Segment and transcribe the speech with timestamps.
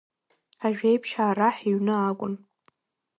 [0.65, 2.33] Ажәеиԥшьаа раҳ иҩны акәын.